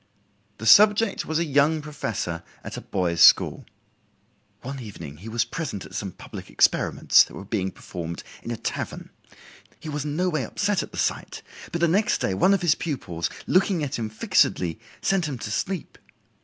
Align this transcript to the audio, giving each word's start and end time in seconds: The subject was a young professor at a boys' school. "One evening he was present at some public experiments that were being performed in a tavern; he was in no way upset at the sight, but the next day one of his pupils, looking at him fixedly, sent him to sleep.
The 0.57 0.65
subject 0.65 1.27
was 1.27 1.37
a 1.37 1.45
young 1.45 1.79
professor 1.79 2.41
at 2.63 2.75
a 2.75 2.81
boys' 2.81 3.21
school. 3.21 3.65
"One 4.63 4.79
evening 4.79 5.17
he 5.17 5.29
was 5.29 5.45
present 5.45 5.85
at 5.85 5.93
some 5.93 6.11
public 6.11 6.49
experiments 6.49 7.23
that 7.25 7.35
were 7.35 7.45
being 7.45 7.69
performed 7.69 8.23
in 8.41 8.49
a 8.49 8.57
tavern; 8.57 9.11
he 9.79 9.89
was 9.89 10.03
in 10.03 10.15
no 10.15 10.27
way 10.29 10.43
upset 10.43 10.81
at 10.81 10.89
the 10.91 10.97
sight, 10.97 11.43
but 11.71 11.81
the 11.81 11.87
next 11.87 12.17
day 12.19 12.33
one 12.33 12.55
of 12.55 12.63
his 12.63 12.73
pupils, 12.73 13.29
looking 13.45 13.83
at 13.83 13.99
him 13.99 14.09
fixedly, 14.09 14.79
sent 15.03 15.27
him 15.27 15.37
to 15.37 15.51
sleep. 15.51 15.99